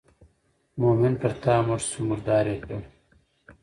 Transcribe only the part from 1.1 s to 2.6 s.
پر تا مړ شو مردار یې